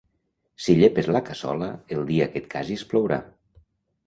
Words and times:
Si 0.67 0.75
llepes 0.79 1.09
la 1.15 1.21
cassola, 1.27 1.67
el 1.97 2.01
dia 2.09 2.29
que 2.33 2.43
et 2.45 2.49
casis 2.55 2.87
plourà. 2.95 3.21